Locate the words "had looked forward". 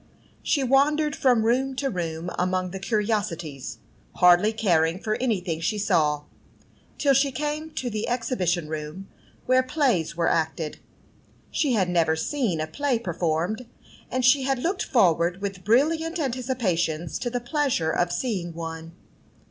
14.41-15.39